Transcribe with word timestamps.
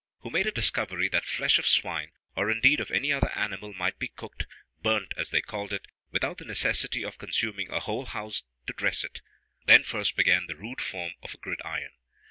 ]who 0.21 0.31
made 0.31 0.47
a 0.47 0.51
discovery, 0.51 1.07
that 1.07 1.23
flesh 1.23 1.59
of 1.59 1.67
swine, 1.67 2.09
or 2.35 2.49
indeed 2.49 2.79
of 2.79 2.89
any 2.89 3.13
other 3.13 3.29
animal, 3.37 3.71
might 3.71 3.99
be 3.99 4.07
cooked 4.07 4.47
(burnt, 4.81 5.13
as 5.15 5.29
they 5.29 5.41
called 5.41 5.71
it) 5.71 5.85
without 6.09 6.39
the 6.39 6.43
necessity 6.43 7.05
of 7.05 7.19
consuming 7.19 7.69
a 7.69 7.81
whole 7.81 8.05
house 8.05 8.41
to 8.65 8.73
dress 8.73 9.03
it. 9.03 9.21
Then 9.67 9.83
first 9.83 10.15
began 10.15 10.47
the 10.47 10.55
rude 10.55 10.81
form 10.81 11.11
of 11.21 11.35
a 11.35 11.37
gridiron. 11.37 11.91